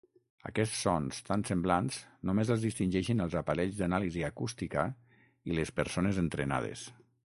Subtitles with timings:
[0.49, 1.99] Aquests sons tan semblants
[2.29, 4.87] només els distingeixen els aparells d'anàlisi acústica
[5.53, 6.89] i les persones entrenades.